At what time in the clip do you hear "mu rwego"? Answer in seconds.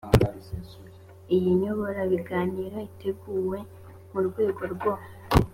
4.11-4.61